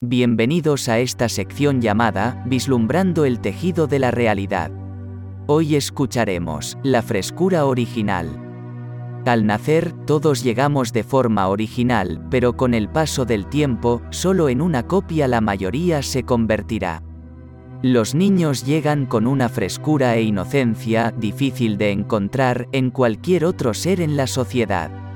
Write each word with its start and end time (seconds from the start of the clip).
Bienvenidos 0.00 0.88
a 0.88 1.00
esta 1.00 1.28
sección 1.28 1.80
llamada 1.80 2.44
Vislumbrando 2.46 3.24
el 3.24 3.40
tejido 3.40 3.88
de 3.88 3.98
la 3.98 4.12
realidad. 4.12 4.70
Hoy 5.48 5.74
escucharemos 5.74 6.78
la 6.84 7.02
frescura 7.02 7.66
original. 7.66 8.30
Al 9.26 9.44
nacer, 9.44 9.92
todos 10.06 10.44
llegamos 10.44 10.92
de 10.92 11.02
forma 11.02 11.48
original, 11.48 12.24
pero 12.30 12.56
con 12.56 12.74
el 12.74 12.88
paso 12.88 13.24
del 13.24 13.46
tiempo, 13.48 14.00
solo 14.10 14.48
en 14.48 14.60
una 14.60 14.86
copia 14.86 15.26
la 15.26 15.40
mayoría 15.40 16.00
se 16.04 16.22
convertirá. 16.22 17.02
Los 17.82 18.14
niños 18.14 18.64
llegan 18.64 19.04
con 19.04 19.26
una 19.26 19.48
frescura 19.48 20.14
e 20.14 20.22
inocencia 20.22 21.10
difícil 21.10 21.76
de 21.76 21.90
encontrar 21.90 22.68
en 22.70 22.90
cualquier 22.90 23.44
otro 23.44 23.74
ser 23.74 24.00
en 24.00 24.16
la 24.16 24.28
sociedad. 24.28 25.07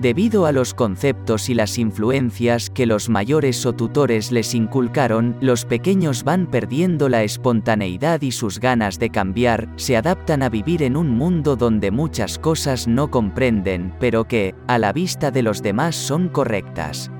Debido 0.00 0.44
a 0.44 0.52
los 0.52 0.74
conceptos 0.74 1.48
y 1.48 1.54
las 1.54 1.78
influencias 1.78 2.68
que 2.68 2.84
los 2.84 3.08
mayores 3.08 3.64
o 3.64 3.72
tutores 3.72 4.30
les 4.30 4.54
inculcaron, 4.54 5.38
los 5.40 5.64
pequeños 5.64 6.22
van 6.22 6.48
perdiendo 6.48 7.08
la 7.08 7.22
espontaneidad 7.22 8.20
y 8.20 8.30
sus 8.30 8.60
ganas 8.60 8.98
de 8.98 9.08
cambiar, 9.08 9.70
se 9.76 9.96
adaptan 9.96 10.42
a 10.42 10.50
vivir 10.50 10.82
en 10.82 10.98
un 10.98 11.08
mundo 11.16 11.56
donde 11.56 11.90
muchas 11.90 12.38
cosas 12.38 12.86
no 12.86 13.10
comprenden, 13.10 13.94
pero 13.98 14.28
que, 14.28 14.54
a 14.66 14.78
la 14.78 14.92
vista 14.92 15.30
de 15.30 15.42
los 15.42 15.62
demás 15.62 15.96
son 15.96 16.28
correctas. 16.28 17.10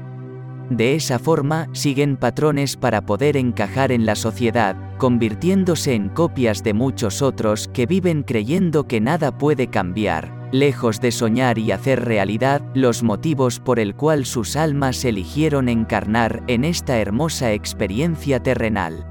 De 0.68 0.96
esa 0.96 1.18
forma, 1.18 1.68
siguen 1.72 2.18
patrones 2.18 2.76
para 2.76 3.06
poder 3.06 3.38
encajar 3.38 3.90
en 3.90 4.04
la 4.04 4.16
sociedad, 4.16 4.76
convirtiéndose 4.98 5.94
en 5.94 6.10
copias 6.10 6.62
de 6.62 6.74
muchos 6.74 7.22
otros 7.22 7.68
que 7.68 7.86
viven 7.86 8.22
creyendo 8.22 8.86
que 8.86 9.00
nada 9.00 9.38
puede 9.38 9.68
cambiar, 9.68 10.35
lejos 10.52 11.00
de 11.00 11.10
soñar 11.12 11.58
y 11.58 11.72
hacer 11.72 12.04
realidad 12.04 12.62
los 12.74 13.02
motivos 13.02 13.60
por 13.60 13.78
el 13.78 13.94
cual 13.94 14.26
sus 14.26 14.56
almas 14.56 15.04
eligieron 15.04 15.68
encarnar 15.68 16.42
en 16.46 16.64
esta 16.64 16.98
hermosa 16.98 17.52
experiencia 17.52 18.42
terrenal. 18.42 19.06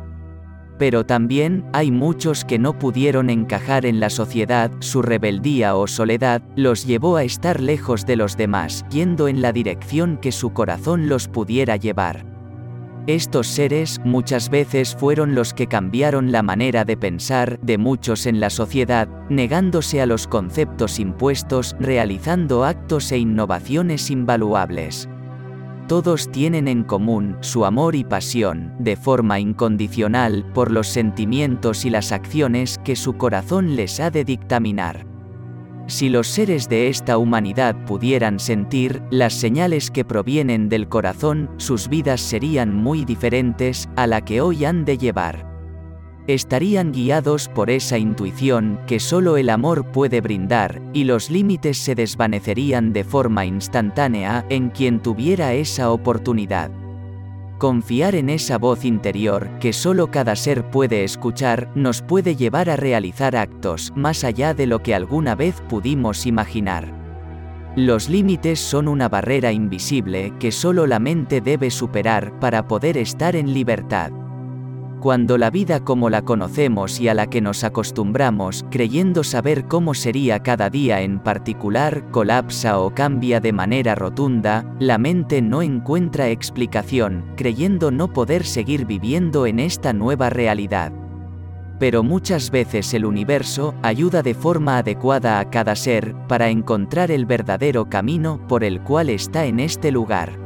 Pero 0.77 1.05
también 1.05 1.65
hay 1.71 1.89
muchos 1.91 2.43
que 2.43 2.59
no 2.59 2.77
pudieron 2.77 3.29
encajar 3.29 3.85
en 3.85 3.99
la 3.99 4.09
sociedad, 4.09 4.71
su 4.79 5.01
rebeldía 5.01 5.75
o 5.75 5.87
soledad 5.87 6.41
los 6.55 6.85
llevó 6.85 7.15
a 7.15 7.23
estar 7.23 7.61
lejos 7.61 8.05
de 8.05 8.17
los 8.17 8.35
demás, 8.35 8.85
yendo 8.89 9.27
en 9.27 9.41
la 9.41 9.53
dirección 9.53 10.17
que 10.17 10.33
su 10.33 10.51
corazón 10.51 11.07
los 11.07 11.29
pudiera 11.29 11.77
llevar. 11.77 12.34
Estos 13.07 13.45
seres 13.45 14.01
muchas 14.03 14.49
veces 14.49 14.95
fueron 14.95 15.35
los 15.35 15.53
que 15.53 15.67
cambiaron 15.67 16.31
la 16.31 16.41
manera 16.41 16.85
de 16.85 16.97
pensar 16.97 17.59
de 17.59 17.77
muchos 17.77 18.25
en 18.25 18.39
la 18.39 18.49
sociedad, 18.49 19.07
negándose 19.29 20.01
a 20.01 20.07
los 20.07 20.25
conceptos 20.25 20.99
impuestos, 20.99 21.75
realizando 21.79 22.63
actos 22.63 23.11
e 23.11 23.19
innovaciones 23.19 24.09
invaluables. 24.09 25.07
Todos 25.87 26.31
tienen 26.31 26.67
en 26.67 26.83
común 26.83 27.37
su 27.41 27.63
amor 27.63 27.95
y 27.95 28.03
pasión, 28.03 28.73
de 28.79 28.95
forma 28.95 29.39
incondicional, 29.39 30.43
por 30.55 30.71
los 30.71 30.87
sentimientos 30.87 31.85
y 31.85 31.91
las 31.91 32.11
acciones 32.11 32.79
que 32.83 32.95
su 32.95 33.17
corazón 33.17 33.75
les 33.75 33.99
ha 33.99 34.09
de 34.09 34.23
dictaminar. 34.23 35.14
Si 35.87 36.09
los 36.09 36.27
seres 36.27 36.67
de 36.67 36.87
esta 36.87 37.17
humanidad 37.17 37.75
pudieran 37.85 38.39
sentir 38.39 39.03
las 39.11 39.33
señales 39.33 39.91
que 39.91 40.03
provienen 40.03 40.67
del 40.67 40.89
corazón, 40.89 41.49
sus 41.57 41.89
vidas 41.89 42.21
serían 42.21 42.75
muy 42.75 43.05
diferentes 43.05 43.87
a 43.95 44.07
la 44.07 44.21
que 44.21 44.41
hoy 44.41 44.65
han 44.65 44.83
de 44.83 44.97
llevar. 44.97 45.45
Estarían 46.27 46.91
guiados 46.91 47.49
por 47.49 47.69
esa 47.69 47.99
intuición 47.99 48.79
que 48.87 48.99
solo 48.99 49.37
el 49.37 49.47
amor 49.51 49.91
puede 49.91 50.21
brindar, 50.21 50.81
y 50.91 51.03
los 51.03 51.29
límites 51.29 51.77
se 51.77 51.93
desvanecerían 51.93 52.93
de 52.93 53.03
forma 53.03 53.45
instantánea 53.45 54.43
en 54.49 54.71
quien 54.71 55.01
tuviera 55.01 55.53
esa 55.53 55.91
oportunidad. 55.91 56.71
Confiar 57.57 58.15
en 58.15 58.29
esa 58.29 58.57
voz 58.57 58.83
interior 58.83 59.49
que 59.61 59.71
solo 59.71 60.11
cada 60.11 60.35
ser 60.35 60.69
puede 60.71 61.05
escuchar 61.05 61.69
nos 61.73 62.01
puede 62.01 62.35
llevar 62.35 62.69
a 62.69 62.75
realizar 62.75 63.37
actos 63.37 63.93
más 63.95 64.25
allá 64.25 64.53
de 64.53 64.67
lo 64.67 64.83
que 64.83 64.93
alguna 64.93 65.35
vez 65.35 65.61
pudimos 65.69 66.25
imaginar. 66.25 66.93
Los 67.77 68.09
límites 68.09 68.59
son 68.59 68.89
una 68.89 69.07
barrera 69.07 69.53
invisible 69.53 70.33
que 70.37 70.51
solo 70.51 70.85
la 70.85 70.99
mente 70.99 71.39
debe 71.39 71.71
superar 71.71 72.37
para 72.39 72.67
poder 72.67 72.97
estar 72.97 73.37
en 73.37 73.53
libertad. 73.53 74.11
Cuando 75.05 75.37
la 75.37 75.51
vida 75.51 75.81
como 75.81 76.09
la 76.09 76.23
conocemos 76.23 76.99
y 76.99 77.09
a 77.09 77.13
la 77.13 77.27
que 77.27 77.39
nos 77.39 77.63
acostumbramos, 77.63 78.65
creyendo 78.71 79.23
saber 79.23 79.67
cómo 79.67 79.93
sería 79.93 80.39
cada 80.39 80.71
día 80.71 81.01
en 81.01 81.19
particular, 81.19 82.09
colapsa 82.09 82.79
o 82.79 82.89
cambia 82.89 83.39
de 83.39 83.53
manera 83.53 83.93
rotunda, 83.93 84.65
la 84.79 84.97
mente 84.97 85.43
no 85.43 85.61
encuentra 85.61 86.29
explicación, 86.29 87.23
creyendo 87.37 87.91
no 87.91 88.13
poder 88.13 88.47
seguir 88.47 88.87
viviendo 88.87 89.45
en 89.45 89.59
esta 89.59 89.93
nueva 89.93 90.31
realidad. 90.31 90.91
Pero 91.77 92.01
muchas 92.01 92.49
veces 92.49 92.91
el 92.95 93.05
universo 93.05 93.75
ayuda 93.83 94.23
de 94.23 94.33
forma 94.33 94.79
adecuada 94.79 95.37
a 95.39 95.51
cada 95.51 95.75
ser 95.75 96.15
para 96.27 96.49
encontrar 96.49 97.11
el 97.11 97.27
verdadero 97.27 97.91
camino 97.91 98.39
por 98.47 98.63
el 98.63 98.81
cual 98.81 99.11
está 99.11 99.45
en 99.45 99.59
este 99.59 99.91
lugar. 99.91 100.44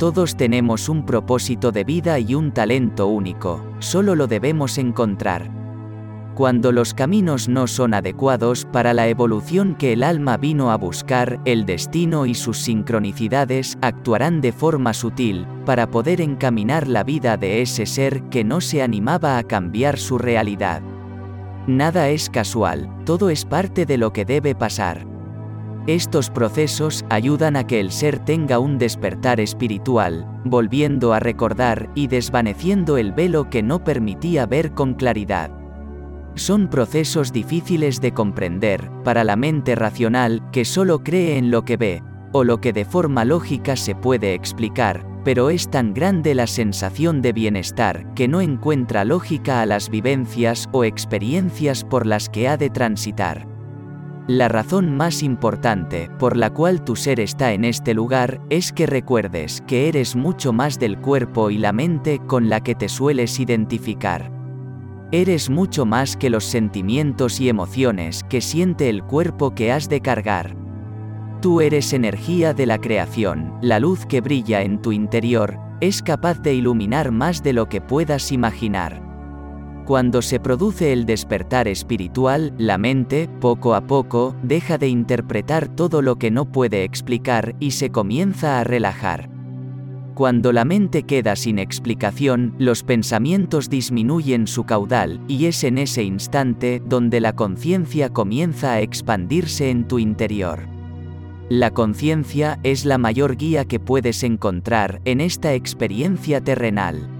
Todos 0.00 0.34
tenemos 0.34 0.88
un 0.88 1.04
propósito 1.04 1.72
de 1.72 1.84
vida 1.84 2.18
y 2.18 2.34
un 2.34 2.52
talento 2.52 3.06
único, 3.06 3.62
solo 3.80 4.14
lo 4.14 4.26
debemos 4.26 4.78
encontrar. 4.78 5.50
Cuando 6.34 6.72
los 6.72 6.94
caminos 6.94 7.50
no 7.50 7.66
son 7.66 7.92
adecuados 7.92 8.64
para 8.64 8.94
la 8.94 9.08
evolución 9.08 9.74
que 9.74 9.92
el 9.92 10.02
alma 10.02 10.38
vino 10.38 10.70
a 10.70 10.78
buscar, 10.78 11.38
el 11.44 11.66
destino 11.66 12.24
y 12.24 12.34
sus 12.34 12.56
sincronicidades 12.56 13.76
actuarán 13.82 14.40
de 14.40 14.52
forma 14.52 14.94
sutil, 14.94 15.46
para 15.66 15.90
poder 15.90 16.22
encaminar 16.22 16.88
la 16.88 17.04
vida 17.04 17.36
de 17.36 17.60
ese 17.60 17.84
ser 17.84 18.22
que 18.30 18.42
no 18.42 18.62
se 18.62 18.80
animaba 18.80 19.36
a 19.36 19.42
cambiar 19.42 19.98
su 19.98 20.16
realidad. 20.16 20.80
Nada 21.66 22.08
es 22.08 22.30
casual, 22.30 22.88
todo 23.04 23.28
es 23.28 23.44
parte 23.44 23.84
de 23.84 23.98
lo 23.98 24.14
que 24.14 24.24
debe 24.24 24.54
pasar. 24.54 25.09
Estos 25.86 26.28
procesos 26.28 27.06
ayudan 27.08 27.56
a 27.56 27.66
que 27.66 27.80
el 27.80 27.90
ser 27.90 28.18
tenga 28.18 28.58
un 28.58 28.76
despertar 28.76 29.40
espiritual, 29.40 30.26
volviendo 30.44 31.14
a 31.14 31.20
recordar 31.20 31.90
y 31.94 32.06
desvaneciendo 32.06 32.98
el 32.98 33.12
velo 33.12 33.48
que 33.48 33.62
no 33.62 33.82
permitía 33.82 34.44
ver 34.44 34.72
con 34.72 34.92
claridad. 34.92 35.50
Son 36.34 36.68
procesos 36.68 37.32
difíciles 37.32 38.00
de 38.00 38.12
comprender 38.12 38.90
para 39.04 39.24
la 39.24 39.36
mente 39.36 39.74
racional 39.74 40.42
que 40.52 40.64
solo 40.64 41.02
cree 41.02 41.38
en 41.38 41.50
lo 41.50 41.64
que 41.64 41.78
ve, 41.78 42.02
o 42.32 42.44
lo 42.44 42.60
que 42.60 42.72
de 42.72 42.84
forma 42.84 43.24
lógica 43.24 43.74
se 43.74 43.94
puede 43.94 44.34
explicar, 44.34 45.04
pero 45.24 45.50
es 45.50 45.70
tan 45.70 45.94
grande 45.94 46.34
la 46.34 46.46
sensación 46.46 47.22
de 47.22 47.32
bienestar 47.32 48.12
que 48.14 48.28
no 48.28 48.42
encuentra 48.42 49.04
lógica 49.04 49.62
a 49.62 49.66
las 49.66 49.88
vivencias 49.90 50.68
o 50.72 50.84
experiencias 50.84 51.84
por 51.84 52.06
las 52.06 52.28
que 52.28 52.48
ha 52.48 52.56
de 52.56 52.70
transitar. 52.70 53.49
La 54.30 54.46
razón 54.46 54.96
más 54.96 55.24
importante 55.24 56.08
por 56.20 56.36
la 56.36 56.50
cual 56.50 56.84
tu 56.84 56.94
ser 56.94 57.18
está 57.18 57.52
en 57.52 57.64
este 57.64 57.94
lugar 57.94 58.40
es 58.48 58.72
que 58.72 58.86
recuerdes 58.86 59.60
que 59.66 59.88
eres 59.88 60.14
mucho 60.14 60.52
más 60.52 60.78
del 60.78 61.00
cuerpo 61.00 61.50
y 61.50 61.58
la 61.58 61.72
mente 61.72 62.20
con 62.28 62.48
la 62.48 62.60
que 62.60 62.76
te 62.76 62.88
sueles 62.88 63.40
identificar. 63.40 64.30
Eres 65.10 65.50
mucho 65.50 65.84
más 65.84 66.16
que 66.16 66.30
los 66.30 66.44
sentimientos 66.44 67.40
y 67.40 67.48
emociones 67.48 68.22
que 68.22 68.40
siente 68.40 68.88
el 68.88 69.02
cuerpo 69.02 69.52
que 69.52 69.72
has 69.72 69.88
de 69.88 70.00
cargar. 70.00 70.54
Tú 71.42 71.60
eres 71.60 71.92
energía 71.92 72.54
de 72.54 72.66
la 72.66 72.78
creación, 72.78 73.58
la 73.62 73.80
luz 73.80 74.06
que 74.06 74.20
brilla 74.20 74.62
en 74.62 74.80
tu 74.80 74.92
interior, 74.92 75.58
es 75.80 76.02
capaz 76.02 76.40
de 76.40 76.54
iluminar 76.54 77.10
más 77.10 77.42
de 77.42 77.52
lo 77.52 77.68
que 77.68 77.80
puedas 77.80 78.30
imaginar. 78.30 79.09
Cuando 79.90 80.22
se 80.22 80.38
produce 80.38 80.92
el 80.92 81.04
despertar 81.04 81.66
espiritual, 81.66 82.54
la 82.58 82.78
mente, 82.78 83.28
poco 83.40 83.74
a 83.74 83.88
poco, 83.88 84.36
deja 84.40 84.78
de 84.78 84.86
interpretar 84.86 85.66
todo 85.66 86.00
lo 86.00 86.14
que 86.14 86.30
no 86.30 86.44
puede 86.44 86.84
explicar 86.84 87.56
y 87.58 87.72
se 87.72 87.90
comienza 87.90 88.60
a 88.60 88.62
relajar. 88.62 89.28
Cuando 90.14 90.52
la 90.52 90.64
mente 90.64 91.02
queda 91.02 91.34
sin 91.34 91.58
explicación, 91.58 92.54
los 92.56 92.84
pensamientos 92.84 93.68
disminuyen 93.68 94.46
su 94.46 94.62
caudal, 94.62 95.20
y 95.26 95.46
es 95.46 95.64
en 95.64 95.76
ese 95.76 96.04
instante 96.04 96.80
donde 96.86 97.18
la 97.18 97.32
conciencia 97.32 98.10
comienza 98.10 98.74
a 98.74 98.82
expandirse 98.82 99.70
en 99.70 99.88
tu 99.88 99.98
interior. 99.98 100.68
La 101.48 101.72
conciencia 101.72 102.60
es 102.62 102.84
la 102.84 102.96
mayor 102.96 103.36
guía 103.36 103.64
que 103.64 103.80
puedes 103.80 104.22
encontrar 104.22 105.00
en 105.04 105.20
esta 105.20 105.52
experiencia 105.54 106.40
terrenal. 106.40 107.19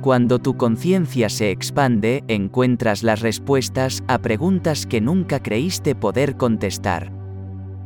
Cuando 0.00 0.38
tu 0.38 0.56
conciencia 0.56 1.28
se 1.28 1.50
expande, 1.50 2.22
encuentras 2.28 3.02
las 3.02 3.20
respuestas 3.20 4.04
a 4.06 4.18
preguntas 4.18 4.86
que 4.86 5.00
nunca 5.00 5.42
creíste 5.42 5.96
poder 5.96 6.36
contestar. 6.36 7.12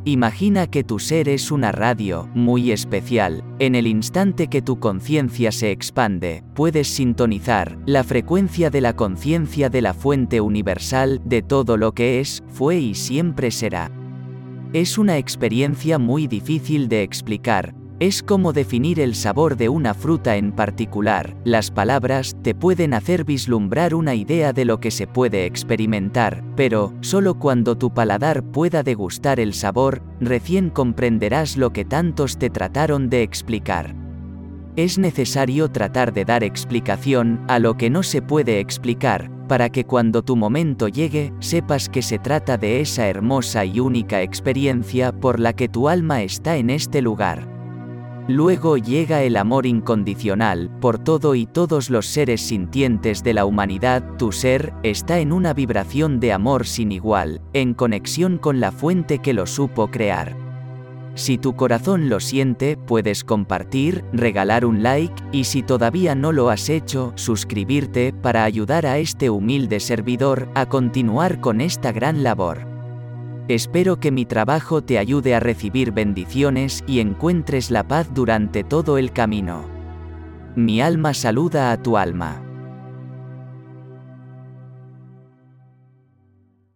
Imagina 0.05 0.67
que 0.67 0.85
tu 0.85 0.99
ser 0.99 1.29
es 1.29 1.51
una 1.51 1.73
radio, 1.73 2.29
muy 2.35 2.71
especial. 2.71 3.43
En 3.61 3.75
el 3.75 3.87
instante 3.87 4.49
que 4.49 4.61
tu 4.61 4.79
conciencia 4.79 5.53
se 5.53 5.71
expande, 5.71 6.43
puedes 6.55 6.89
sintonizar 6.89 7.79
la 7.87 8.05
frecuencia 8.05 8.69
de 8.69 8.83
la 8.83 8.95
conciencia 8.95 9.71
de 9.71 9.81
la 9.81 9.95
fuente 9.95 10.43
universal 10.43 11.23
de 11.25 11.41
todo 11.41 11.79
lo 11.79 11.93
que 11.93 12.21
es, 12.21 12.43
fue 12.49 12.79
y 12.79 12.95
siempre 12.95 13.51
será. 13.51 13.91
Es 14.75 14.99
una 14.99 15.17
experiencia 15.19 15.99
muy 15.99 16.27
difícil 16.27 16.89
de 16.89 17.05
explicar, 17.05 17.75
Es 18.03 18.21
como 18.21 18.53
definir 18.53 18.99
el 18.99 19.15
sabor 19.15 19.57
de 19.57 19.69
una 19.69 19.95
fruta 19.95 20.35
en 20.35 20.51
particular, 20.51 21.37
las 21.45 21.71
palabras 21.71 22.35
te 22.43 22.53
pueden 22.53 22.95
hacer 22.95 23.25
vislumbrar 23.25 23.95
una 23.95 24.17
idea 24.17 24.53
de 24.53 24.65
lo 24.65 24.81
que 24.81 24.91
se 24.91 25.07
puede 25.07 25.47
experimentar, 25.47 26.43
pero, 26.57 26.95
solo 27.01 27.39
cuando 27.39 27.79
tu 27.79 27.95
paladar 27.95 28.43
pueda 28.43 28.83
degustar 28.83 29.39
el 29.39 29.55
sabor, 29.55 30.03
recién 30.19 30.69
comprenderás 30.69 31.57
lo 31.57 31.73
que 31.73 31.85
tantos 31.85 32.39
te 32.39 32.51
trataron 32.51 33.09
de 33.09 33.23
explicar. 33.23 33.95
Es 34.75 34.99
necesario 34.99 35.71
tratar 35.71 36.13
de 36.13 36.25
dar 36.25 36.43
explicación 36.43 37.45
a 37.47 37.61
lo 37.61 37.77
que 37.77 37.89
no 37.89 38.03
se 38.03 38.21
puede 38.21 38.59
explicar, 38.59 39.31
para 39.47 39.71
que 39.71 39.85
cuando 39.85 40.25
tu 40.25 40.35
momento 40.35 40.89
llegue, 40.89 41.33
sepas 41.39 41.89
que 41.89 42.03
se 42.03 42.19
trata 42.19 42.59
de 42.59 42.81
esa 42.81 43.07
hermosa 43.07 43.65
y 43.65 43.79
única 43.79 44.23
experiencia 44.23 45.13
por 45.13 45.39
la 45.39 45.53
que 45.53 45.69
tu 45.69 45.89
alma 45.89 46.23
está 46.23 46.57
en 46.57 46.69
este 46.71 47.01
lugar. 47.01 47.62
Luego 48.29 48.77
llega 48.77 49.23
el 49.23 49.37
amor 49.37 49.67
incondicional, 49.67 50.71
por 50.81 50.99
todo 50.99 51.35
y 51.35 51.47
todos 51.47 51.91
los 51.91 52.07
seres 52.07 52.41
sintientes 52.41 53.25
de 53.25 53.35
la 53.35 53.45
humanidad, 53.45 54.17
tu 54.17 54.31
ser, 54.31 54.73
está 54.85 55.19
en 55.19 55.33
una 55.33 55.55
vibración 55.55 56.21
de 56.21 56.33
amor 56.33 56.67
sin 56.67 56.93
igual, 56.93 57.41
en 57.53 57.75
conexión 57.75 58.39
con 58.39 58.61
la 58.61 58.71
fuente 58.71 59.19
que 59.19 59.33
lo 59.33 59.47
supo 59.47 59.89
crear. 59.89 60.37
Si 61.15 61.37
tu 61.37 61.57
corazón 61.57 62.09
lo 62.09 62.21
siente, 62.21 62.77
puedes 62.77 63.25
compartir, 63.25 64.05
regalar 64.13 64.65
un 64.65 64.83
like, 64.83 65.15
y 65.31 65.45
si 65.45 65.63
todavía 65.63 66.15
no 66.15 66.33
lo 66.33 66.49
has 66.49 66.71
hecho, 66.71 67.13
suscribirte 67.17 68.15
para 68.15 68.45
ayudar 68.45 68.87
a 68.87 68.99
este 68.99 69.31
humilde 69.31 69.81
servidor 69.81 70.49
a 70.55 70.67
continuar 70.67 71.41
con 71.41 71.61
esta 71.61 71.93
gran 71.93 72.23
labor. 72.23 72.72
Espero 73.49 73.99
que 73.99 74.13
mi 74.13 74.25
trabajo 74.25 74.83
te 74.83 74.99
ayude 74.99 75.35
a 75.35 75.41
recibir 75.41 75.91
bendiciones 75.91 76.85
y 76.87 77.01
encuentres 77.01 77.71
la 77.71 77.87
paz 77.87 78.09
durante 78.15 78.63
todo 78.63 78.99
el 78.99 79.13
camino. 79.13 79.65
Mi 80.55 80.81
alma 80.81 81.13
saluda 81.13 81.73
a 81.73 81.83
tu 81.83 81.97
alma. 81.97 82.52